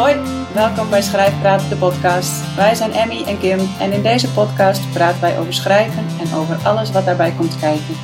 [0.00, 0.16] Hoi,
[0.54, 2.54] welkom bij Schrijfpraat, de podcast.
[2.56, 6.56] Wij zijn Emmy en Kim en in deze podcast praten wij over schrijven en over
[6.64, 7.94] alles wat daarbij komt kijken.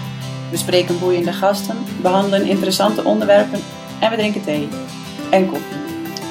[0.51, 3.61] We spreken boeiende gasten, behandelen interessante onderwerpen
[4.01, 4.69] en we drinken thee
[5.31, 5.77] en koffie.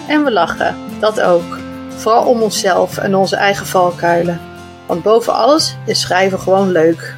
[0.07, 1.59] En we lachen, dat ook.
[1.89, 4.41] Vooral om onszelf en onze eigen valkuilen.
[4.85, 7.15] Want boven alles is schrijven gewoon leuk.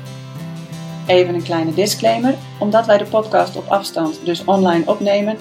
[1.08, 2.36] Even een kleine disclaimer.
[2.60, 5.38] Omdat wij de podcast op afstand, dus online opnemen,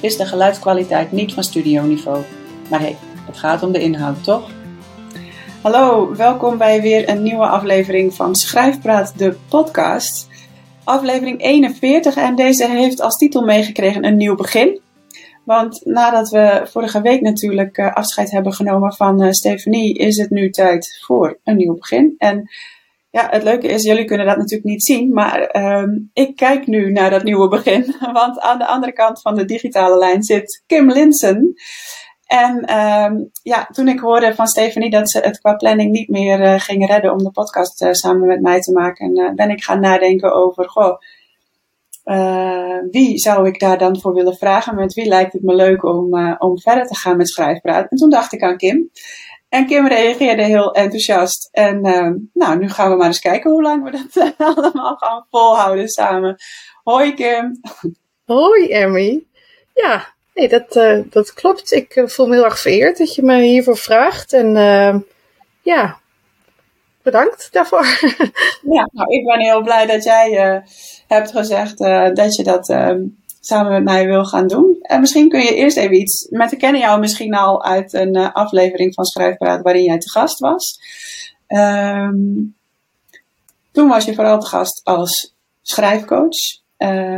[0.00, 2.24] is de geluidskwaliteit niet van studioniveau.
[2.70, 4.50] Maar hey, het gaat om de inhoud, toch?
[5.62, 10.28] Hallo, welkom bij weer een nieuwe aflevering van Schrijfpraat, de podcast.
[10.84, 14.80] Aflevering 41 en deze heeft als titel meegekregen een nieuw begin.
[15.44, 20.30] Want nadat we vorige week natuurlijk uh, afscheid hebben genomen van uh, Stephanie, is het
[20.30, 22.14] nu tijd voor een nieuw begin.
[22.18, 22.50] En
[23.10, 26.92] ja, het leuke is, jullie kunnen dat natuurlijk niet zien, maar um, ik kijk nu
[26.92, 27.94] naar dat nieuwe begin.
[28.12, 31.54] Want aan de andere kant van de digitale lijn zit Kim Linsen.
[32.26, 36.40] En um, ja, toen ik hoorde van Stephanie dat ze het qua planning niet meer
[36.40, 39.64] uh, ging redden om de podcast uh, samen met mij te maken, uh, ben ik
[39.64, 40.98] gaan nadenken over, goh,
[42.90, 44.74] wie zou ik daar dan voor willen vragen?
[44.74, 47.90] Met wie lijkt het me leuk om, om verder te gaan met schrijfpraat?
[47.90, 48.90] En toen dacht ik aan Kim.
[49.48, 51.48] En Kim reageerde heel enthousiast.
[51.52, 55.26] En uh, nou, nu gaan we maar eens kijken hoe lang we dat allemaal gaan
[55.30, 56.36] volhouden samen.
[56.82, 57.60] Hoi Kim.
[58.24, 59.26] Hoi Emmy.
[59.74, 61.72] Ja, nee, dat, uh, dat klopt.
[61.72, 64.32] Ik uh, voel me heel erg vereerd dat je me hiervoor vraagt.
[64.32, 64.54] En
[65.62, 65.98] ja,
[67.02, 67.86] bedankt daarvoor.
[68.76, 70.62] ja, nou, ik ben heel blij dat jij
[71.06, 71.78] hebt gezegd
[72.14, 73.02] dat je dat ehm,
[73.40, 74.78] samen met mij wil gaan doen.
[74.82, 76.26] En misschien kun je eerst even iets.
[76.30, 80.38] Met we kennen jou misschien al uit een aflevering van Schrijfpraat waarin jij te gast
[80.38, 80.80] was.
[81.48, 82.54] Um,
[83.72, 86.60] toen was je vooral te gast als schrijfcoach.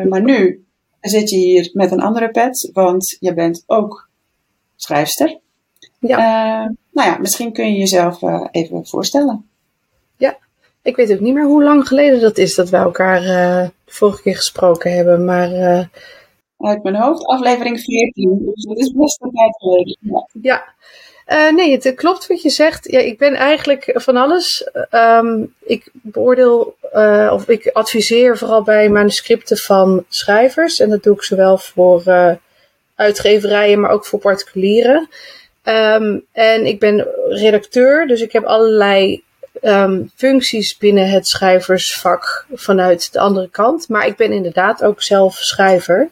[0.09, 0.68] Maar nu
[1.09, 4.09] zit je hier met een andere pet, want je bent ook
[4.77, 5.39] schrijfster.
[6.01, 6.19] Ja.
[6.19, 9.49] Uh, nou ja, misschien kun je jezelf even voorstellen.
[10.17, 10.39] Ja,
[10.83, 14.23] ik weet ook niet meer hoe lang geleden dat is dat we elkaar de vorige
[14.23, 15.25] keer gesproken hebben.
[15.25, 15.51] Maar
[16.59, 17.27] uit mijn hoofd.
[17.27, 18.53] Aflevering 14.
[18.55, 19.97] Dus dat is best een tijd geleden.
[20.01, 20.29] Ja.
[20.43, 20.75] ja.
[21.29, 22.91] Uh, nee, het klopt wat je zegt.
[22.91, 24.69] Ja, ik ben eigenlijk van alles.
[24.91, 30.79] Um, ik beoordeel uh, of ik adviseer vooral bij manuscripten van schrijvers.
[30.79, 32.33] En dat doe ik zowel voor uh,
[32.95, 35.09] uitgeverijen, maar ook voor particulieren.
[35.65, 39.23] Um, en ik ben redacteur, dus ik heb allerlei
[39.63, 43.89] um, functies binnen het schrijversvak vanuit de andere kant.
[43.89, 46.11] Maar ik ben inderdaad ook zelf schrijver.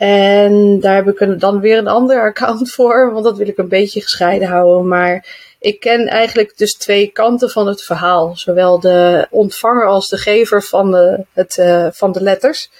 [0.00, 3.68] En daar heb ik dan weer een ander account voor, want dat wil ik een
[3.68, 4.88] beetje gescheiden houden.
[4.88, 5.26] Maar
[5.58, 8.36] ik ken eigenlijk dus twee kanten van het verhaal.
[8.36, 12.70] Zowel de ontvanger als de gever van de, het, uh, van de letters.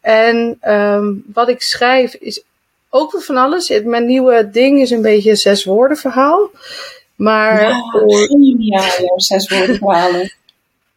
[0.00, 2.42] En um, wat ik schrijf is
[2.90, 3.80] ook weer van alles.
[3.84, 6.50] Mijn nieuwe ding is een beetje een zes woorden verhaal.
[7.14, 10.32] Maar ja, geniaal, zes woorden verhalen.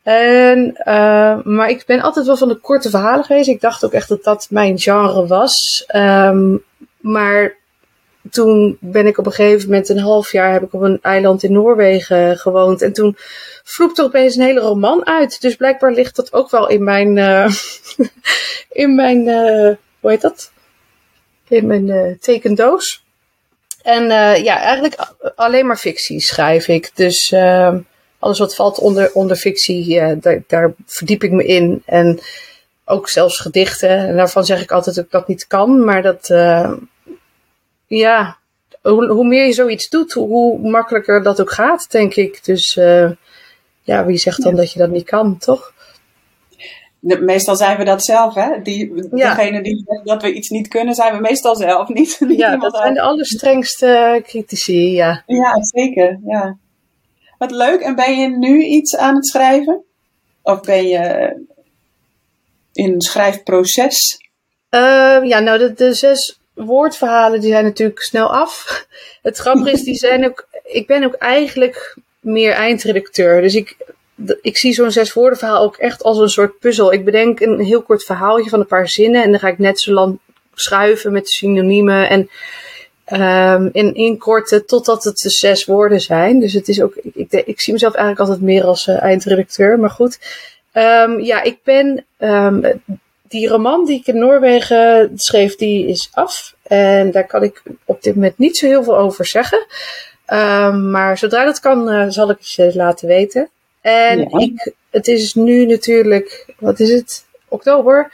[0.03, 3.49] En, uh, maar ik ben altijd wel van de korte verhalen geweest.
[3.49, 5.85] Ik dacht ook echt dat dat mijn genre was.
[5.95, 6.63] Um,
[6.99, 7.55] maar
[8.29, 11.43] toen ben ik op een gegeven moment een half jaar heb ik op een eiland
[11.43, 12.81] in Noorwegen gewoond.
[12.81, 13.17] En toen
[13.63, 15.41] vloept er opeens een hele roman uit.
[15.41, 17.53] Dus blijkbaar ligt dat ook wel in mijn, uh,
[18.83, 20.51] in mijn, uh, hoe heet dat?
[21.47, 23.03] In mijn tekendoos.
[23.81, 24.03] En
[24.43, 24.95] ja, eigenlijk
[25.35, 26.91] alleen maar fictie schrijf ik.
[26.93, 27.75] Dus uh,
[28.21, 31.81] alles wat valt onder, onder fictie, uh, daar, daar, verdiep ik me in.
[31.85, 32.19] En
[32.85, 33.89] ook zelfs gedichten.
[33.89, 35.83] En daarvan zeg ik altijd dat ik dat niet kan.
[35.85, 36.73] Maar dat, uh,
[37.87, 38.37] ja,
[38.81, 42.43] hoe, hoe, meer je zoiets doet, hoe, makkelijker dat ook gaat, denk ik.
[42.43, 43.11] Dus uh,
[43.81, 44.57] ja, wie zegt dan ja.
[44.57, 45.73] dat je dat niet kan, toch?
[46.99, 48.61] meestal zijn we dat zelf, hè?
[48.61, 49.35] Die, ja.
[49.35, 52.19] Degene die zegt dat we iets niet kunnen, zijn we meestal zelf niet.
[52.27, 55.23] niet ja, dat zijn de allerstrengste critici, ja.
[55.25, 56.57] Ja, zeker, ja.
[57.41, 57.81] Wat leuk.
[57.81, 59.83] En ben je nu iets aan het schrijven?
[60.41, 61.35] Of ben je
[62.73, 64.19] in een schrijfproces?
[64.69, 68.85] Uh, ja, nou, de, de zes woordverhalen die zijn natuurlijk snel af.
[69.21, 70.47] Het grappige is, die zijn ook.
[70.63, 73.41] Ik ben ook eigenlijk meer eindredacteur.
[73.41, 73.77] Dus ik,
[74.41, 76.93] ik zie zo'n zes woordenverhaal ook echt als een soort puzzel.
[76.93, 79.79] Ik bedenk een heel kort verhaaltje van een paar zinnen en dan ga ik net
[79.79, 80.19] zo lang
[80.53, 82.29] schuiven met synoniemen en
[83.11, 86.39] um, in inkorten totdat het de zes woorden zijn.
[86.39, 89.79] Dus het is ook, ik, ik, ik zie mezelf eigenlijk altijd meer als uh, eindredacteur,
[89.79, 90.19] maar goed.
[90.73, 92.81] Um, ja, ik ben, um,
[93.27, 96.55] die roman die ik in Noorwegen schreef, die is af.
[96.63, 99.65] En daar kan ik op dit moment niet zo heel veel over zeggen.
[100.91, 103.49] maar zodra dat kan, uh, zal ik het je laten weten.
[103.81, 104.39] En ja.
[104.39, 107.25] ik, het is nu natuurlijk, wat is het?
[107.47, 108.11] Oktober.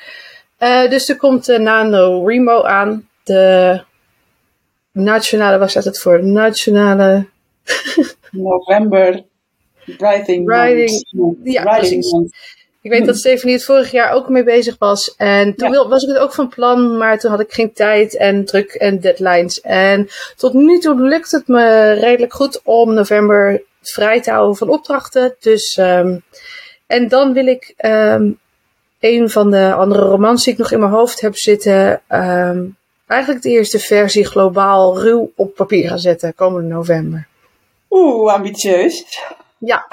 [0.59, 3.07] Uh, dus er komt de Nano Remo aan.
[3.23, 3.81] De
[4.97, 6.23] nationale, waar staat het voor?
[6.23, 7.27] Nationale...
[8.31, 9.23] November
[9.85, 11.05] Writing Writing,
[11.43, 12.13] ja, precies.
[12.81, 15.15] Ik weet dat Stephanie het vorig jaar ook mee bezig was.
[15.15, 18.45] En toen was ik het ook van plan, maar toen had ik geen tijd en
[18.45, 19.61] druk en deadlines.
[19.61, 24.69] En tot nu toe lukt het me redelijk goed om november vrij te houden van
[24.69, 25.35] opdrachten.
[25.39, 26.23] Dus, um,
[26.87, 28.39] en dan wil ik um,
[28.99, 32.77] een van de andere romans die ik nog in mijn hoofd heb zitten, um,
[33.07, 37.27] eigenlijk de eerste versie globaal ruw op papier gaan zetten komende november.
[37.89, 39.05] Oeh, ambitieus.
[39.57, 39.87] Ja.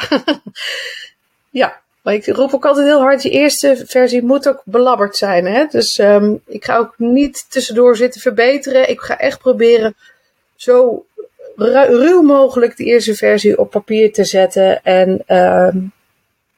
[1.50, 1.82] ja.
[2.02, 5.46] Maar ik roep ook altijd heel hard, die eerste versie moet ook belabberd zijn.
[5.46, 5.66] Hè?
[5.66, 8.88] Dus um, ik ga ook niet tussendoor zitten verbeteren.
[8.88, 9.94] Ik ga echt proberen
[10.56, 11.04] zo
[11.56, 14.82] ruw mogelijk de eerste versie op papier te zetten.
[14.82, 15.92] En um,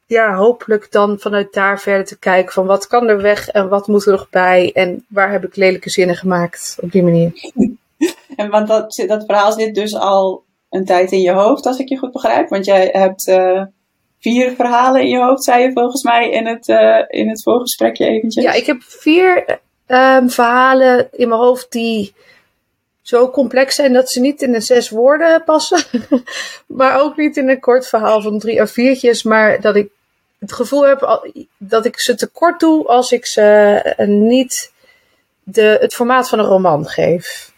[0.06, 3.87] ja, hopelijk dan vanuit daar verder te kijken van wat kan er weg en wat
[3.87, 4.70] moet er nog bij.
[4.73, 7.32] En waar heb ik lelijke zinnen gemaakt op die manier.
[8.37, 11.88] En want dat, dat verhaal zit dus al een tijd in je hoofd, als ik
[11.88, 12.49] je goed begrijp.
[12.49, 13.62] Want jij hebt uh,
[14.20, 18.06] vier verhalen in je hoofd, zei je volgens mij in het, uh, in het voorgesprekje
[18.06, 18.44] eventjes.
[18.44, 22.14] Ja, ik heb vier um, verhalen in mijn hoofd die
[23.06, 25.79] zo complex zijn dat ze niet in de zes woorden passen.
[26.67, 29.23] maar ook niet in een kort verhaal van drie of viertjes.
[29.23, 29.88] Maar dat ik
[30.38, 34.73] het gevoel heb dat ik ze tekort doe als ik ze uh, niet
[35.43, 37.53] de, het formaat van een roman geef.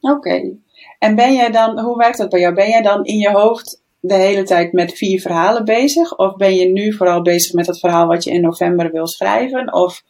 [0.00, 0.52] Oké.
[0.98, 2.54] En ben jij dan, hoe werkt dat bij jou?
[2.54, 6.16] Ben jij dan in je hoofd de hele tijd met vier verhalen bezig?
[6.16, 9.72] Of ben je nu vooral bezig met het verhaal wat je in november wil schrijven?
[9.72, 10.02] Of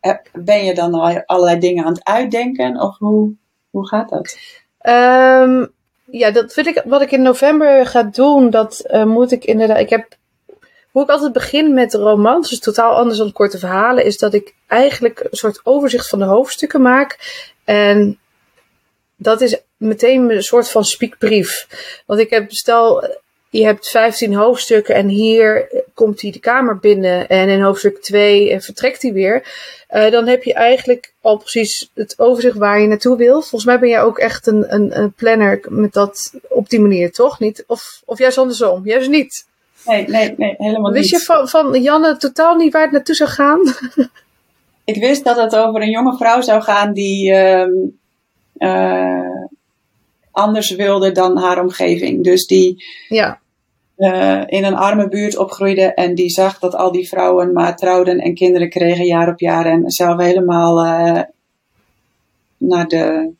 [0.00, 2.80] eh, ben je dan al allerlei dingen aan het uitdenken?
[2.80, 3.40] Of hoe,
[3.72, 4.38] hoe gaat dat?
[4.82, 5.72] Um,
[6.04, 9.78] ja, dat vind ik, wat ik in november ga doen, dat uh, moet ik inderdaad.
[9.78, 10.16] Ik heb,
[10.90, 14.54] hoe ik altijd begin met romans, dus totaal anders dan korte verhalen, is dat ik
[14.66, 17.18] eigenlijk een soort overzicht van de hoofdstukken maak.
[17.64, 18.18] En
[19.16, 21.66] dat is meteen een soort van spiekbrief.
[22.06, 23.08] Want ik heb, stel,
[23.52, 28.60] je hebt 15 hoofdstukken en hier komt hij de kamer binnen en in hoofdstuk 2
[28.60, 29.42] vertrekt hij weer.
[29.90, 33.32] Uh, dan heb je eigenlijk al precies het overzicht waar je naartoe wil.
[33.32, 37.12] Volgens mij ben jij ook echt een, een, een planner met dat op die manier,
[37.12, 37.38] toch?
[37.38, 37.64] Niet?
[37.66, 38.84] Of, of juist andersom?
[38.84, 39.46] Juist niet.
[39.84, 41.20] Nee, nee, nee, helemaal Wist niet.
[41.20, 43.60] je van, van Janne totaal niet waar het naartoe zou gaan?
[44.84, 47.66] ik wist dat het over een jonge vrouw zou gaan die uh,
[48.56, 49.46] uh,
[50.32, 52.24] anders wilde dan haar omgeving.
[52.24, 53.40] Dus die ja.
[53.96, 58.18] uh, in een arme buurt opgroeide en die zag dat al die vrouwen maar trouwden
[58.18, 61.22] en kinderen kregen jaar op jaar en zelf helemaal uh,
[62.56, 63.30] naar de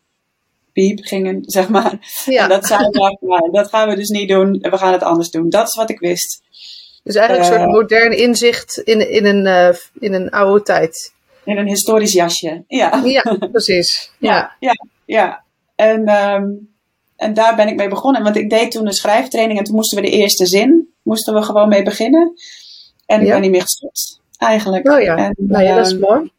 [0.73, 2.23] piep gingen, zeg maar.
[2.25, 2.43] Ja.
[2.43, 5.31] En dat zei ik, maar dat gaan we dus niet doen, we gaan het anders
[5.31, 5.49] doen.
[5.49, 6.43] Dat is wat ik wist.
[7.05, 11.13] Dus eigenlijk een soort modern inzicht in, in, een, in een oude tijd.
[11.45, 13.03] In een historisch jasje, ja.
[13.05, 14.11] Ja, precies.
[14.19, 14.73] Ja, ja,
[15.05, 15.43] ja.
[15.75, 16.72] En, um,
[17.23, 18.23] en daar ben ik mee begonnen.
[18.23, 21.43] Want ik deed toen een schrijftraining en toen moesten we de eerste zin, moesten we
[21.43, 22.33] gewoon mee beginnen.
[23.07, 23.33] En ik Ja.
[23.33, 24.89] ben niet meer gestopt, eigenlijk.
[24.91, 26.31] Oh ja, En, nou ja, dat is ehm, mooi.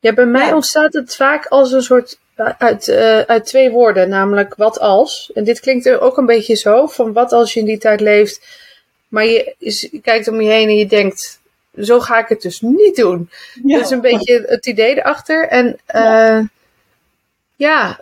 [0.00, 0.54] Ja, bij mij ja.
[0.54, 2.18] ontstaat het vaak als een soort
[2.58, 5.30] uit, uh, uit twee woorden, namelijk wat als.
[5.34, 8.00] En dit klinkt er ook een beetje zo, van wat als je in die tijd
[8.00, 8.58] leeft,
[9.08, 11.40] maar je, kijkt om je heen en je denkt,
[11.80, 13.30] zo ga ik het dus niet doen.
[13.64, 13.76] ja.
[13.76, 15.48] Dat is een beetje het idee erachter.
[15.48, 16.40] En uh,
[17.56, 18.00] ja,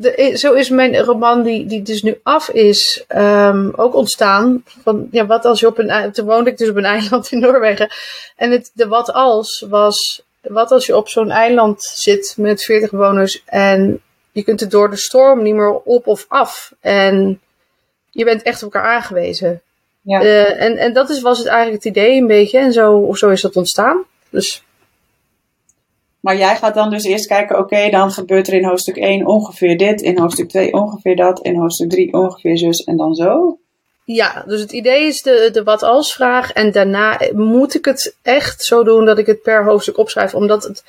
[0.00, 4.64] de, zo is mijn roman, die, die dus nu af is, um, ook ontstaan.
[4.82, 7.40] Van, ja, wat als je op een toen woonde ik dus op een eiland in
[7.40, 7.90] Noorwegen.
[8.36, 12.90] En het, de wat als was, wat als je op zo'n eiland zit met 40
[12.90, 14.02] bewoners en
[14.32, 16.72] je kunt er door de storm niet meer op of af.
[16.80, 17.40] En
[18.10, 19.62] je bent echt op elkaar aangewezen.
[20.02, 20.22] Ja.
[20.22, 22.58] Uh, en, en dat is, was het eigenlijk het idee een beetje.
[22.58, 24.04] En zo, zo is dat ontstaan.
[24.30, 24.62] Dus
[26.20, 29.76] Maar jij gaat dan dus eerst kijken, oké, dan gebeurt er in hoofdstuk 1 ongeveer
[29.76, 33.58] dit, in hoofdstuk 2 ongeveer dat, in hoofdstuk 3 ongeveer zus en dan zo.
[34.04, 36.52] Ja, dus het idee is de, de wat als vraag.
[36.52, 40.34] En daarna moet ik het echt zo doen dat ik het per hoofdstuk opschrijf.
[40.34, 40.84] Omdat het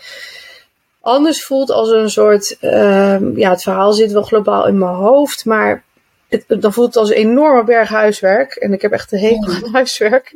[1.01, 2.57] anders voelt als een soort.
[2.61, 5.45] Uh, ja, het verhaal zit wel globaal in mijn hoofd.
[5.45, 5.83] Maar
[6.29, 8.55] het, dan voelt het als een enorme berg huiswerk.
[8.55, 10.33] En ik heb echt een hekel aan huiswerk.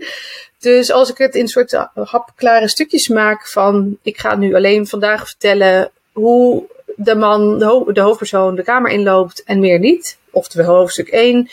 [0.60, 3.98] Dus als ik het in soort hapklare stukjes maak van.
[4.02, 6.64] Ik ga nu alleen vandaag vertellen hoe
[6.96, 10.18] de man, de, ho de hoofdpersoon, de kamer inloopt en meer niet.
[10.32, 11.50] Oftewel hoofdstuk 1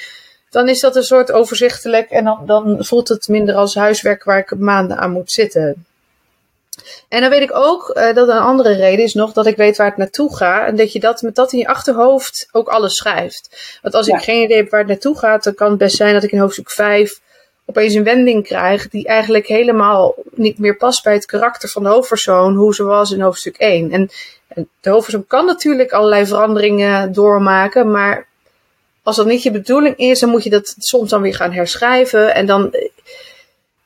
[0.52, 4.38] dan is dat een soort overzichtelijk en dan, dan voelt het minder als huiswerk waar
[4.38, 5.86] ik maanden aan moet zitten.
[7.08, 9.76] En dan weet ik ook uh, dat een andere reden is nog dat ik weet
[9.76, 10.66] waar het naartoe gaat.
[10.66, 13.78] En dat je dat met dat in je achterhoofd ook alles schrijft.
[13.82, 14.16] Want als ja.
[14.16, 16.32] ik geen idee heb waar het naartoe gaat, dan kan het best zijn dat ik
[16.32, 17.20] in hoofdstuk 5
[17.72, 21.88] opeens een wending krijg die eigenlijk helemaal niet meer past bij het karakter van de
[21.88, 23.90] hoofdpersoon, hoe ze was in hoofdstuk 1.
[23.90, 24.10] En,
[24.48, 28.26] en de hoofdpersoon kan natuurlijk allerlei veranderingen doormaken, maar
[29.02, 32.34] als dat niet je bedoeling is, dan moet je dat soms dan weer gaan herschrijven.
[32.34, 32.74] En dan,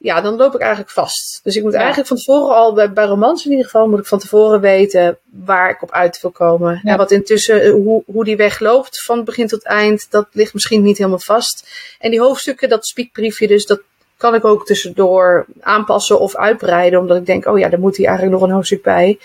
[0.06, 1.40] ja, dan loop ik eigenlijk vast.
[1.42, 4.06] Dus ik moet eigenlijk van tevoren al, bij, bij romans in ieder geval, moet ik
[4.06, 6.80] van tevoren weten waar ik op uit wil komen.
[6.84, 10.82] En wat intussen, hoe, hoe die weg loopt van begin tot eind, dat ligt misschien
[10.82, 11.68] niet helemaal vast.
[11.98, 13.80] En die hoofdstukken, dat spiekbriefje, dus dat
[14.16, 17.00] kan ik ook tussendoor aanpassen of uitbreiden.
[17.00, 19.18] Omdat ik denk, oh ja, daar moet hier eigenlijk nog een hoofdstuk bij.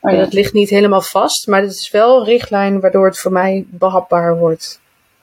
[0.00, 0.18] Oh ja.
[0.18, 3.66] Dat ligt niet helemaal vast, maar het is wel een richtlijn waardoor het voor mij
[3.68, 4.80] behapbaar wordt.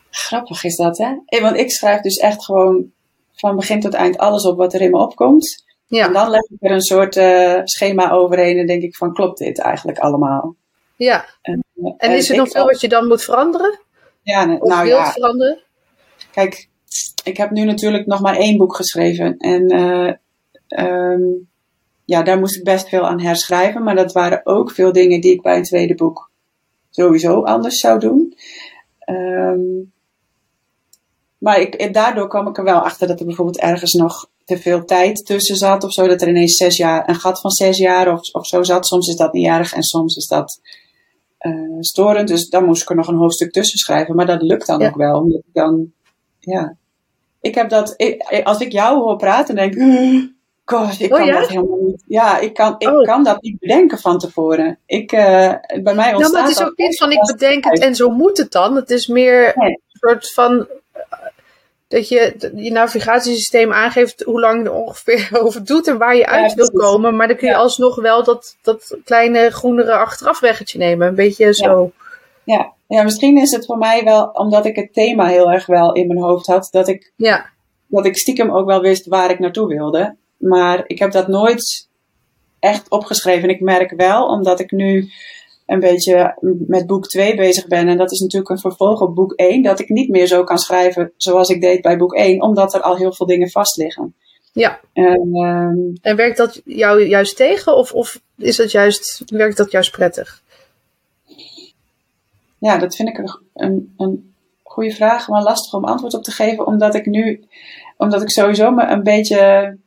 [0.09, 1.41] Grappig is dat, hè?
[1.41, 2.93] Want ik schrijf dus echt gewoon
[3.35, 5.63] van begin tot eind alles op wat er in me opkomt.
[5.85, 6.05] Ja.
[6.05, 9.37] En dan leg ik er een soort uh, schema overheen en denk ik van, klopt
[9.37, 10.55] dit eigenlijk allemaal?
[10.95, 11.25] Ja.
[11.41, 11.65] En,
[11.97, 13.79] en is er nog veel wat je dan moet veranderen?
[14.21, 15.11] Ja, of nou wilt ja.
[15.11, 15.59] veranderen?
[16.31, 16.69] Kijk,
[17.23, 19.37] ik heb nu natuurlijk nog maar één boek geschreven.
[19.37, 20.13] En uh,
[20.85, 21.49] um,
[22.05, 23.83] ja, daar moest ik best veel aan herschrijven.
[23.83, 26.31] Maar dat waren ook veel dingen die ik bij een tweede boek
[26.89, 28.37] sowieso anders zou doen.
[29.09, 29.93] Um,
[31.45, 34.85] maar ik, daardoor kwam ik er wel achter dat er bijvoorbeeld ergens nog te veel
[34.85, 36.07] tijd tussen zat of zo.
[36.07, 38.87] Dat er ineens zes jaar, een gat van zes jaar of, of zo zat.
[38.87, 40.59] Soms is dat niet erg en soms is dat
[41.39, 42.27] uh, storend.
[42.27, 44.15] Dus dan moest ik er nog een hoofdstuk tussen schrijven.
[44.15, 45.19] Maar dat lukt dan ook wel.
[45.19, 45.91] Omdat ik dan,
[46.39, 46.75] ja.
[47.41, 49.81] Ik heb dat, ik, als ik jou hoor praten, denk ik.
[50.65, 51.39] God, ik oh, kan ja?
[51.39, 52.03] dat helemaal niet.
[52.07, 53.03] Ja, ik kan, ik oh.
[53.03, 54.79] kan dat niet bedenken van tevoren.
[54.85, 57.79] Ik, uh, bij mij ontstaat nou, maar het is ook niet van ik bedenk het
[57.79, 58.75] en zo moet het dan.
[58.75, 60.67] Het is meer een soort van
[61.87, 66.27] dat je je navigatiesysteem aangeeft hoe lang je er ongeveer over doet en waar je
[66.27, 67.15] uit wil komen.
[67.15, 71.07] Maar dan kun je alsnog wel dat, dat kleine groenere achterafweggetje nemen.
[71.07, 71.91] Een beetje zo.
[72.43, 72.73] Ja.
[72.87, 76.07] ja, misschien is het voor mij wel omdat ik het thema heel erg wel in
[76.07, 76.67] mijn hoofd had.
[76.71, 77.49] Dat ik, ja.
[77.87, 80.15] dat ik stiekem ook wel wist waar ik naartoe wilde.
[80.37, 81.89] Maar ik heb dat nooit
[82.59, 83.49] echt opgeschreven.
[83.49, 85.09] Ik merk wel, omdat ik nu
[85.65, 87.87] een beetje met boek 2 bezig ben.
[87.87, 89.61] En dat is natuurlijk een vervolg op boek 1.
[89.61, 92.41] Dat ik niet meer zo kan schrijven zoals ik deed bij boek 1.
[92.41, 94.15] Omdat er al heel veel dingen vast liggen.
[94.53, 94.79] Ja.
[94.93, 97.75] En, um, en werkt dat jou juist tegen?
[97.75, 100.43] Of, of is dat juist, werkt dat juist prettig?
[102.57, 105.27] Ja, dat vind ik een, een, een goede vraag.
[105.27, 106.67] Maar lastig om antwoord op te geven.
[106.67, 107.43] Omdat ik nu,
[107.97, 109.77] omdat ik sowieso me een beetje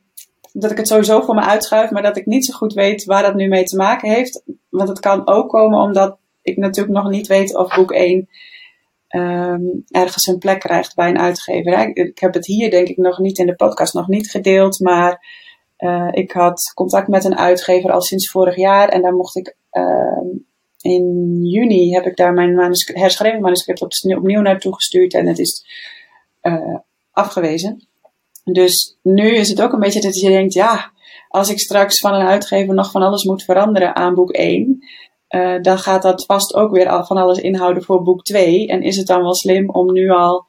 [0.53, 3.23] dat ik het sowieso voor me uitschuif, maar dat ik niet zo goed weet waar
[3.23, 4.43] dat nu mee te maken heeft.
[4.69, 8.29] Want het kan ook komen omdat ik natuurlijk nog niet weet of boek 1
[9.09, 11.97] um, ergens een plek krijgt bij een uitgever.
[11.97, 15.25] Ik heb het hier denk ik nog niet in de podcast nog niet gedeeld, maar
[15.77, 19.55] uh, ik had contact met een uitgever al sinds vorig jaar en daar mocht ik
[19.71, 20.21] uh,
[20.81, 25.39] in juni heb ik daar mijn manuscript, herschreven manuscript op, opnieuw naartoe gestuurd en het
[25.39, 25.65] is
[26.41, 26.77] uh,
[27.11, 27.88] afgewezen.
[28.43, 30.91] Dus nu is het ook een beetje dat je denkt, ja,
[31.27, 34.83] als ik straks van een uitgever nog van alles moet veranderen aan boek 1,
[35.29, 38.67] uh, eh, dan gaat dat vast ook weer al van alles inhouden voor boek 2.
[38.67, 40.45] En is het dan wel slim om nu al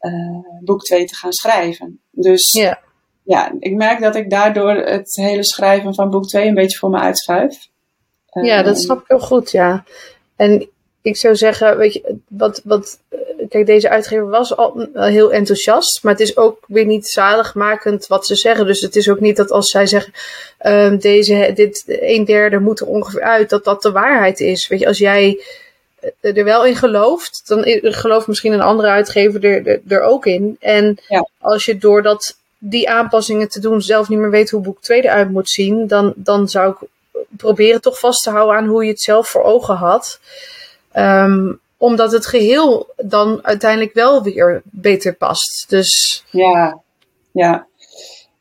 [0.00, 2.00] uh, boek 2 te gaan schrijven?
[2.10, 2.80] Dus ja.
[3.22, 6.90] ja, ik merk dat ik daardoor het hele schrijven van boek 2 een beetje voor
[6.90, 7.68] me uitschuif.
[8.42, 9.84] ja, dat snap ik heel goed, ja.
[10.36, 10.68] En
[11.02, 13.18] ik zou zeggen, weet je, wat, wat, eh,
[13.54, 18.26] kijk, deze uitgever was al heel enthousiast, maar het is ook weer niet zaligmakend wat
[18.26, 18.66] ze zeggen.
[18.66, 20.12] Dus het is ook niet dat als zij zeggen,
[20.66, 24.68] um, deze, dit, een derde moet er ongeveer uit, dat dat de waarheid is.
[24.68, 25.40] Weet je, als jij
[26.20, 30.56] er wel in gelooft, dan gelooft misschien een andere uitgever er, er, er ook in.
[30.60, 31.28] En ja.
[31.40, 35.02] als je door dat, die aanpassingen te doen zelf niet meer weet hoe boek 2
[35.02, 36.88] eruit moet zien, dan, dan zou ik
[37.36, 40.20] proberen toch vast te houden aan hoe je het zelf voor ogen had.
[40.96, 45.64] Um, omdat het geheel dan uiteindelijk wel weer beter past.
[45.68, 46.24] Dus...
[46.30, 46.80] Ja,
[47.32, 47.66] ja,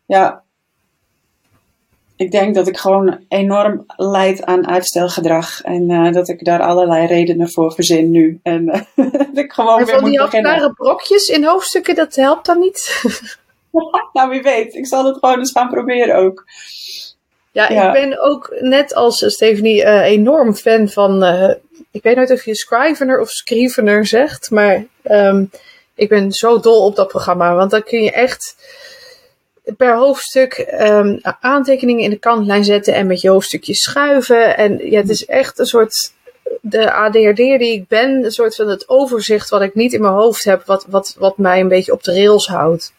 [0.05, 0.41] ja.
[2.15, 5.61] Ik denk dat ik gewoon enorm leid aan uitstelgedrag.
[5.61, 8.39] En uh, dat ik daar allerlei redenen voor verzin nu.
[8.43, 8.63] En
[8.95, 10.73] uh, dat ik gewoon maar weer moet die beginnen.
[10.73, 13.03] brokjes in hoofdstukken, dat helpt dan niet?
[14.13, 14.73] nou, wie weet.
[14.73, 16.45] Ik zal het gewoon eens gaan proberen ook.
[17.51, 17.87] Ja, ja.
[17.87, 21.23] ik ben ook net als Stephanie uh, enorm fan van
[21.93, 25.49] ik weet nooit of je Scrivener of Scrivener zegt, maar um,
[25.95, 27.55] ik ben zo dol op dat programma.
[27.55, 28.55] Want dan kun je echt
[29.77, 34.57] per hoofdstuk um, aantekeningen in de kantlijn zetten en met je hoofdstukje schuiven.
[34.57, 36.13] En ja, het is echt een soort
[36.61, 40.13] de ADHD die ik ben, een soort van het overzicht wat ik niet in mijn
[40.13, 42.93] hoofd heb, wat, wat, wat mij een beetje op de rails houdt.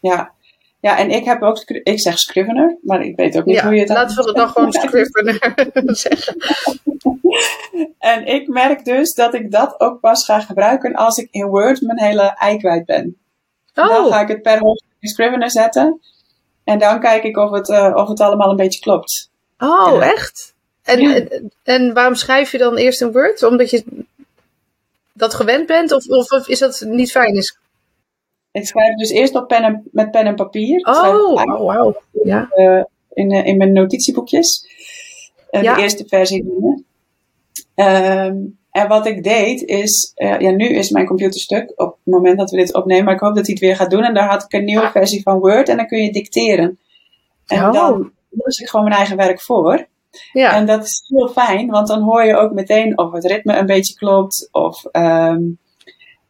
[0.00, 0.32] Ja,
[0.80, 3.80] ja, en ik heb ook, ik zeg Scrivener, maar ik weet ook niet hoe je
[3.80, 5.64] het Laten we het dan gewoon Scrivener
[5.96, 6.36] zeggen.
[7.98, 11.80] En ik merk dus dat ik dat ook pas ga gebruiken als ik in Word
[11.80, 13.16] mijn hele ei kwijt ben.
[13.74, 13.88] Oh.
[13.88, 16.00] Dan ga ik het per hoofdstuk in Scrivener zetten.
[16.64, 19.30] En dan kijk ik of het, uh, of het allemaal een beetje klopt.
[19.58, 20.12] Oh, ja.
[20.12, 20.54] echt?
[20.82, 23.42] En, en, en, waarom schrijf je dan eerst een Word?
[23.42, 23.84] Omdat je
[25.12, 25.92] dat gewend bent?
[25.92, 27.34] Of, of, is dat niet fijn?
[27.34, 27.58] Is...
[28.50, 30.86] Ik schrijf dus eerst op pen en, met pen en papier.
[30.86, 32.02] Oh, oh wauw.
[32.22, 32.48] Ja.
[32.56, 34.66] Uh, in, in mijn notitieboekjes.
[35.50, 35.74] Ja.
[35.74, 36.44] De eerste versie.
[37.74, 42.14] Um, en wat ik deed is, uh, ja, nu is mijn computer stuk op het
[42.14, 44.02] moment dat we dit opnemen, maar ik hoop dat hij het weer gaat doen.
[44.02, 46.78] En daar had ik een nieuwe versie van Word en dan kun je dicteren.
[47.46, 47.72] En oh.
[47.72, 49.86] dan lees ik gewoon mijn eigen werk voor.
[50.32, 50.54] Ja.
[50.54, 53.66] En dat is heel fijn, want dan hoor je ook meteen of het ritme een
[53.66, 55.58] beetje klopt, of, um,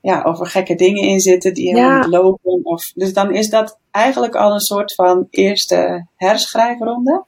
[0.01, 2.01] ja, of er gekke dingen in zitten die helemaal ja.
[2.01, 2.61] niet lopen.
[2.63, 7.25] Of, dus dan is dat eigenlijk al een soort van eerste herschrijfronde.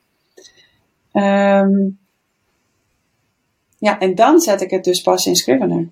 [1.12, 1.98] Um,
[3.78, 5.88] ja, en dan zet ik het dus pas in Scrivener.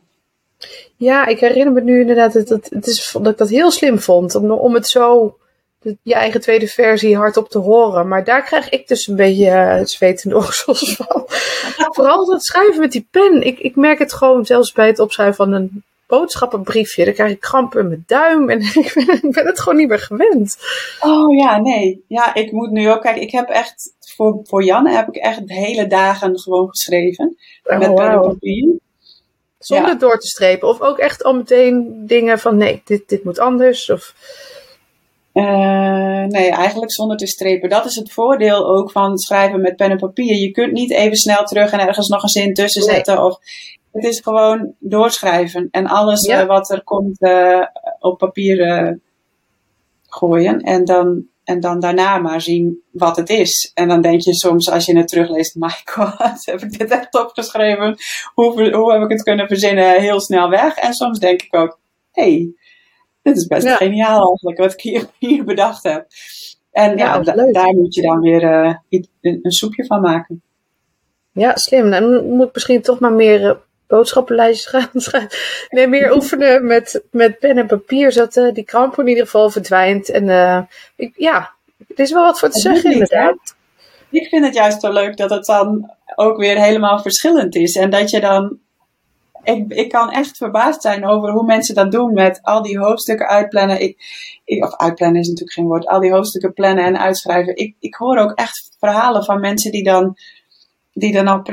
[0.97, 3.99] Ja, ik herinner me nu inderdaad dat, dat, het is, dat ik dat heel slim
[3.99, 4.35] vond.
[4.35, 5.37] Om, om het zo,
[5.81, 8.09] de, je eigen tweede versie hardop te horen.
[8.09, 11.25] Maar daar krijg ik dus een beetje uh, zwetende oksels van.
[11.95, 13.47] Vooral dat schrijven met die pen.
[13.47, 17.05] Ik, ik merk het gewoon zelfs bij het opschrijven van een boodschappenbriefje.
[17.05, 19.89] Dan krijg ik krampen in mijn duim en ik ben, ik ben het gewoon niet
[19.89, 20.57] meer gewend.
[21.01, 22.05] Oh ja, nee.
[22.09, 25.41] Ja, ik moet nu ook, kijk, ik heb echt, voor, voor Janne heb ik echt
[25.47, 27.37] hele dagen gewoon geschreven.
[27.65, 28.77] Oh, met pen en papier.
[29.59, 29.95] Zonder ja.
[29.95, 30.69] door te strepen.
[30.69, 33.91] Of ook echt al meteen dingen van nee, dit, dit moet anders.
[33.91, 34.15] Of...
[35.39, 37.69] Uh, nee, eigenlijk zonder te strepen.
[37.69, 40.37] Dat is het voordeel ook van schrijven met pen en papier.
[40.37, 43.15] Je kunt niet even snel terug en ergens nog een zin tussen zetten.
[43.15, 43.25] Nee.
[43.25, 43.39] Of
[43.93, 46.43] het is gewoon doorschrijven en alles ja.
[46.43, 47.63] uh, wat er komt uh,
[47.99, 48.99] op papier
[50.09, 50.61] gooien.
[50.61, 53.71] En dan, en dan daarna maar zien wat het is.
[53.75, 57.21] En dan denk je soms als je het terugleest, my god, heb ik dit echt
[57.21, 57.97] opgeschreven?
[58.35, 60.77] Hoe, hoe heb ik het kunnen verzinnen heel snel weg?
[60.77, 61.79] En soms denk ik ook,
[62.13, 62.53] hey,
[63.29, 63.77] dit is best ja.
[63.77, 66.07] geniaal eigenlijk wat ik hier, hier bedacht heb.
[66.71, 68.43] En ja, ja da daar moet je dan weer
[68.89, 69.09] een,
[69.43, 70.43] een soepje van maken.
[71.33, 71.91] Ja, slim.
[71.91, 75.39] Dan moet ik misschien toch maar meer boodschappenlijstjes gaan schrijven.
[75.71, 79.51] Nee, meer oefenen met, met pen en papier, zodat uh, die kramp in ieder geval
[79.51, 80.09] verdwijnt.
[80.09, 80.61] En uh,
[80.97, 83.57] ik, ja, er is wel wat voor te zeggen inderdaad.
[84.11, 87.77] Ik vind het juist zo leuk dat het dan ook weer helemaal verschillend is.
[87.77, 88.59] En dat je dan.
[89.43, 93.29] Ik, ik kan echt verbaasd zijn over hoe mensen dat doen met al die hoofdstukken
[93.29, 93.81] uitplannen.
[93.83, 93.97] Ik,
[94.45, 95.87] ik, of uitplannen is natuurlijk geen woord.
[95.87, 97.57] Al die hoofdstukken plannen en uitschrijven.
[97.57, 100.17] Ik, ik hoor ook echt verhalen van mensen die dan
[100.99, 101.47] die dan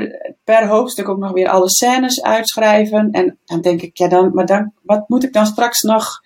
[0.44, 3.10] per hoofdstuk ook nog weer alle scènes uitschrijven.
[3.10, 6.20] En dan denk ik, ja, dan, maar dan, wat moet ik dan straks nog,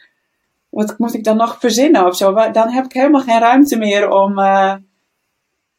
[0.68, 2.34] wat moet ik dan nog verzinnen of zo?
[2.52, 4.74] Dan heb ik helemaal geen ruimte meer om, uh,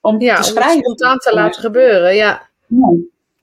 [0.02, 0.76] om ja, te schrijven.
[0.76, 2.50] Om spontaan te laten gebeuren, ja.
[2.68, 2.94] Ja,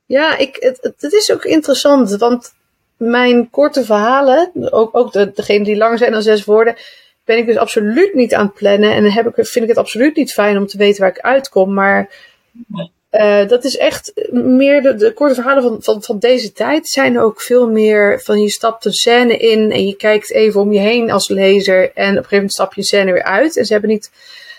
[0.08, 2.52] ja ik, het, het is ook interessant, want
[2.96, 6.76] mijn korte verhalen, ook, ook de, degene die langer zijn dan zes woorden,
[7.24, 8.92] ben ik dus absoluut niet aan het plannen.
[8.92, 11.20] En dan heb ik, vind ik het absoluut niet fijn om te weten waar ik
[11.20, 11.74] uitkom.
[11.74, 12.10] Maar
[13.10, 17.20] uh, dat is echt meer de, de, korte verhalen van, van, van deze tijd zijn
[17.20, 20.78] ook veel meer van je stapt een scène in en je kijkt even om je
[20.78, 23.56] heen als lezer en op een gegeven moment stap je een scène weer uit.
[23.56, 24.10] En ze hebben niet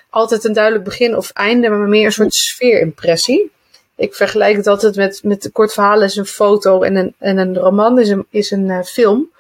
[0.10, 3.52] altijd een duidelijk begin of einde, maar meer een soort sfeerimpressie.
[4.00, 7.38] Ik vergelijk het altijd met, met de korte verhalen is een foto en een, en
[7.38, 9.32] een roman is een, is een uh, film.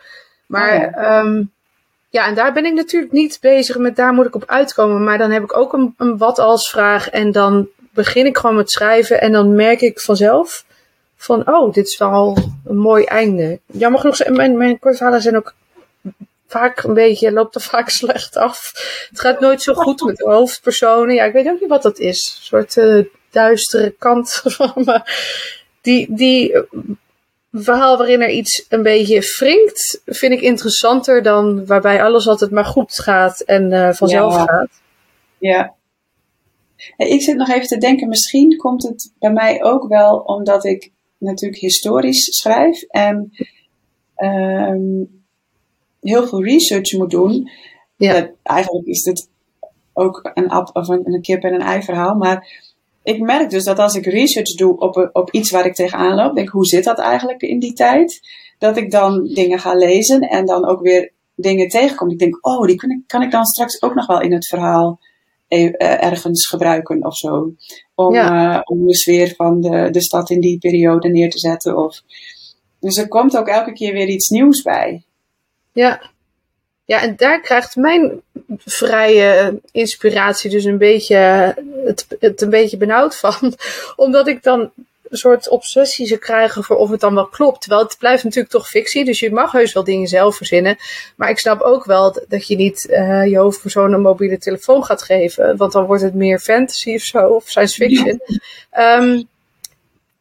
[0.45, 1.19] Maar oh ja.
[1.19, 1.51] Um,
[2.09, 5.03] ja, en daar ben ik natuurlijk niet bezig met daar moet ik op uitkomen.
[5.03, 8.55] Maar dan heb ik ook een, een wat als vraag en dan begin ik gewoon
[8.55, 10.65] met schrijven en dan merk ik vanzelf
[11.15, 13.59] van, oh, dit is wel een mooi einde.
[13.65, 15.53] Jammer genoeg, mijn, mijn korte verhalen zijn ook
[16.47, 18.71] vaak een beetje, loopt er vaak slecht af.
[19.09, 21.15] Het gaat nooit zo goed met de hoofdpersonen.
[21.15, 22.35] Ja, ik weet ook niet wat dat is.
[22.37, 25.01] Een soort uh, duistere kant van me.
[25.81, 26.63] Die, die
[27.51, 32.65] verhaal waarin er iets een beetje wringt, vind ik interessanter dan waarbij alles altijd maar
[32.65, 34.43] goed gaat en uh, vanzelf ja.
[34.43, 34.81] gaat.
[35.37, 35.75] Ja,
[36.97, 40.91] ik zit nog even te denken, misschien komt het bij mij ook wel omdat ik
[41.17, 43.31] natuurlijk historisch schrijf en
[44.15, 45.23] um,
[46.01, 47.49] heel veel research moet doen.
[47.95, 48.21] Ja.
[48.21, 49.29] Uh, eigenlijk is het
[49.93, 52.47] ook een, ap of een, een kip en een ei verhaal, maar
[53.09, 56.35] ik merk dus dat als ik research doe op, op iets waar ik tegenaan loop,
[56.35, 58.19] denk hoe zit dat eigenlijk in die tijd?
[58.57, 62.09] Dat ik dan dingen ga lezen en dan ook weer dingen tegenkom.
[62.09, 64.47] Ik denk, oh, die kan ik, kan ik dan straks ook nog wel in het
[64.47, 64.99] verhaal
[65.49, 67.53] E-, eh, ergens gebruiken of zo.
[67.95, 68.55] Om, ja.
[68.55, 71.77] uh, om de sfeer van de, de stad in die periode neer te zetten.
[71.77, 72.01] Of,
[72.79, 75.03] dus er komt ook elke keer weer iets nieuws bij.
[75.71, 76.11] Ja.
[76.89, 78.21] Ja, en daar krijgt mijn
[78.57, 81.15] vrije inspiratie dus een beetje
[81.85, 83.53] het, het een beetje benauwd van.
[83.95, 84.59] Omdat ik dan
[85.09, 87.61] een soort obsessie ze krijgen voor of het dan wel klopt.
[87.61, 90.77] Terwijl het blijft natuurlijk toch fictie, dus je mag heus wel dingen zelf verzinnen.
[91.15, 95.01] Maar ik snap ook wel dat je niet uh, je hoofdpersoon een mobiele telefoon gaat
[95.01, 98.21] geven, want dan wordt het meer fantasy of zo, of science fiction.
[98.71, 99.23] Ja.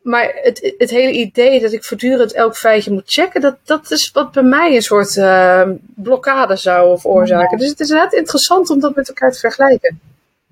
[0.09, 4.11] Maar het, het hele idee dat ik voortdurend elk feitje moet checken, dat, dat is
[4.11, 7.59] wat bij mij een soort uh, blokkade zou veroorzaken.
[7.59, 10.01] Dus het is net interessant om dat met elkaar te vergelijken.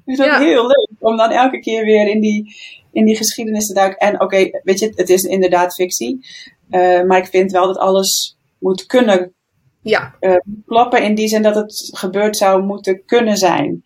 [0.05, 2.57] Het is ook heel leuk om dan elke keer weer in die,
[2.93, 3.99] in die geschiedenis te duiken.
[3.99, 6.27] En oké, weet je, het is inderdaad fictie.
[6.71, 9.35] Uh, maar ik vind wel dat alles moet kunnen
[9.81, 10.15] ja.
[10.21, 11.03] Uh, kloppen.
[11.03, 13.85] In die zin dat het gebeurd zou moeten kunnen zijn.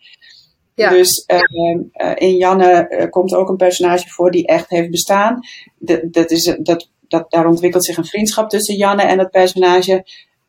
[0.81, 0.91] Ja.
[0.91, 5.41] Dus uh, in Janne komt ook een personage voor die echt heeft bestaan.
[5.79, 10.07] De, dat is, dat, dat, daar ontwikkelt zich een vriendschap tussen Janne en het personage.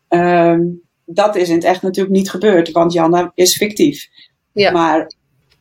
[0.07, 0.61] Ehm,
[1.05, 4.07] dat is in het echt natuurlijk niet gebeurd, want Janne is fictief.
[4.51, 4.71] Ja.
[4.71, 5.11] Maar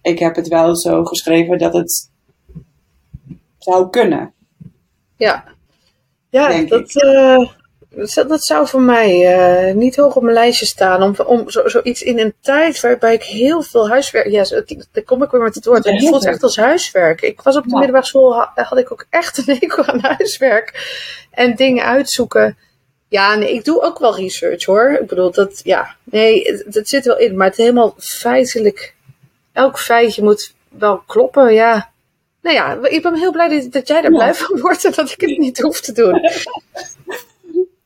[0.02, 2.10] ik heb het wel zo geschreven dat het
[3.58, 4.32] zou kunnen.
[5.16, 5.44] Ja,
[6.30, 6.92] ja dat,
[8.26, 11.02] dat zou voor mij uh, niet hoog op mijn lijstje staan.
[11.02, 14.26] Om, om zo, zoiets in een tijd waarbij ik heel veel huiswerk.
[14.26, 14.44] Ja,
[14.92, 15.84] daar kom ik weer met het woord.
[15.84, 17.20] Het voelt echt als huiswerk.
[17.20, 17.76] Ik was op de ja.
[17.76, 20.96] middelbare school, had ik ook echt een hekel aan huiswerk.
[21.30, 22.56] En dingen uitzoeken.
[23.08, 24.98] Ja, nee, ik doe ook wel research hoor.
[25.00, 27.36] Ik bedoel, dat, ja, nee, dat zit wel in.
[27.36, 28.94] Maar het helemaal feitelijk.
[29.52, 31.90] Elk feitje moet wel kloppen, ja.
[32.42, 35.10] Nou ja, ik ben heel blij dat, dat jij er blij van wordt en dat
[35.10, 36.20] ik het niet hoef te doen.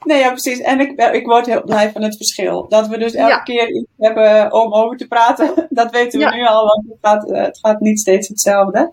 [0.05, 0.61] Nee, ja, precies.
[0.61, 2.69] En ik, ik word heel blij van het verschil.
[2.69, 5.67] Dat we dus elke keer iets hebben om over te praten.
[5.71, 8.93] Dat weten we nu al, want het gaat, eh, het gaat niet steeds hetzelfde.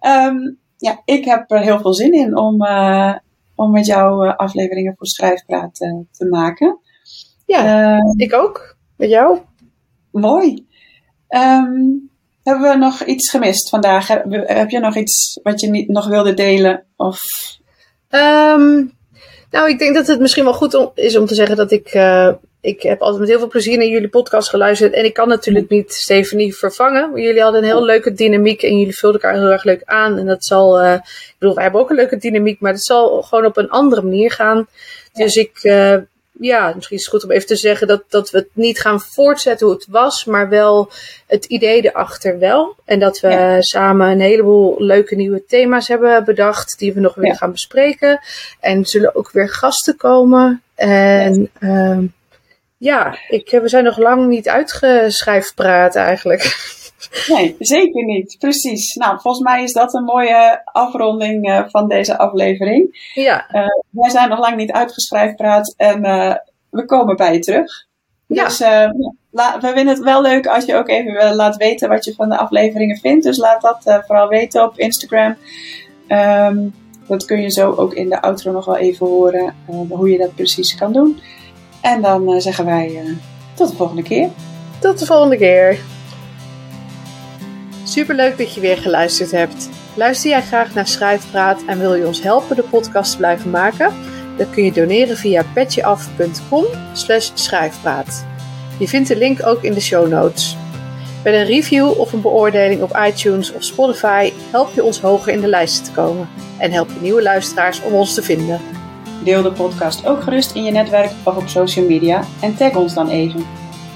[0.00, 3.14] Um, ja, ik heb er heel veel zin in om, uh,
[3.54, 5.74] om met jou uh, afleveringen voor Schrijfpraat
[6.10, 6.78] te maken.
[7.46, 8.76] Ja, ik ook.
[8.96, 9.38] Met jou.
[10.10, 10.66] Mooi.
[11.28, 12.10] Um,
[12.42, 14.08] hebben we nog iets gemist vandaag?
[14.08, 16.84] Heb, heb je nog iets wat je niet nog wilde delen?
[16.96, 17.20] Of...
[18.10, 18.98] Um,
[19.50, 21.94] nou, ik denk dat het misschien wel goed is om te zeggen dat ik.
[21.94, 24.92] Uh, ik heb altijd met heel veel plezier naar jullie podcast geluisterd.
[24.92, 27.10] En ik kan natuurlijk niet Stephanie vervangen.
[27.10, 28.62] Maar jullie hadden een heel leuke dynamiek.
[28.62, 30.18] En jullie vulden elkaar heel erg leuk aan.
[30.18, 30.82] En dat zal.
[30.82, 32.60] Uh, ik bedoel, wij hebben ook een leuke dynamiek.
[32.60, 34.66] Maar het zal gewoon op een andere manier gaan.
[35.12, 35.60] Dus ik.
[36.42, 39.00] Ja, misschien is het goed om even te zeggen dat, dat we het niet gaan
[39.00, 40.90] voortzetten hoe het was, maar wel
[41.26, 42.76] het idee erachter wel.
[42.84, 43.60] En dat we ja.
[43.60, 47.34] samen een heleboel leuke nieuwe thema's hebben bedacht die we nog weer ja.
[47.34, 48.20] gaan bespreken.
[48.60, 50.62] En zullen ook weer gasten komen.
[50.74, 51.98] En ja, uh,
[52.76, 55.60] ja ik, we zijn nog lang niet uitgeschrijfd
[55.94, 56.42] eigenlijk.
[57.28, 58.36] Nee, zeker niet.
[58.38, 58.94] Precies.
[58.94, 63.10] Nou, volgens mij is dat een mooie afronding uh, van deze aflevering.
[63.14, 63.46] Ja.
[63.52, 66.34] Uh, wij zijn nog lang niet uitgeschreven praat en uh,
[66.70, 67.86] we komen bij je terug.
[68.26, 68.44] Ja.
[68.44, 72.28] Dus we vinden het wel leuk als je ook even laat weten wat je van
[72.28, 73.24] de afleveringen vindt.
[73.24, 75.36] Dus laat dat vooral weten op Instagram.
[76.08, 76.74] Um,
[77.06, 79.54] dat kun je zo ook in de outro nog wel even horen
[79.88, 81.20] hoe je dat precies kan doen.
[81.80, 83.16] En dan zeggen wij
[83.54, 84.28] tot de volgende keer.
[84.80, 85.78] Tot de volgende keer.
[87.90, 89.68] Superleuk dat je weer geluisterd hebt.
[89.94, 93.94] Luister jij graag naar Schrijfpraat en wil je ons helpen de podcast te blijven maken?
[94.36, 96.64] Dan kun je doneren via petjeaf.com
[97.34, 98.26] schrijfpraat.
[98.78, 100.56] Je vindt de link ook in de show notes.
[101.24, 105.40] Met een review of een beoordeling op iTunes of Spotify help je ons hoger in
[105.40, 108.60] de lijsten te komen en help je nieuwe luisteraars om ons te vinden.
[109.24, 112.94] Deel de podcast ook gerust in je netwerk of op social media en tag ons
[112.94, 113.46] dan even.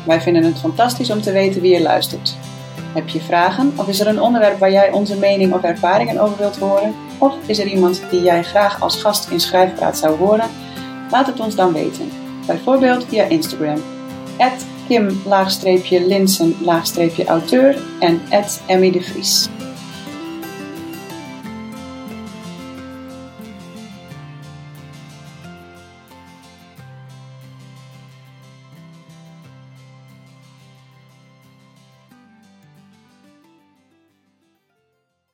[0.07, 2.37] Wij vinden het fantastisch om te weten wie je luistert.
[2.95, 6.39] Heb je vragen of is er een onderwerp waar jij onze mening of ervaringen over
[6.39, 6.95] wilt horen?
[7.19, 10.51] Of is er iemand die jij graag als gast in Schrijfpraat zou horen?
[11.11, 12.11] Laat het ons dan weten.
[12.47, 13.83] Bijvoorbeeld via Instagram.
[14.87, 18.21] Kim-Linsen-auteur en
[18.67, 19.49] Emmy de Vries.